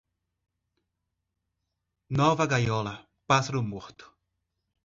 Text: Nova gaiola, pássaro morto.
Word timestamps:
Nova 2.21 2.47
gaiola, 2.55 2.95
pássaro 3.27 3.61
morto. 3.61 4.05